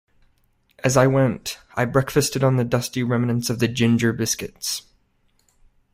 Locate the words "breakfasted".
1.85-2.43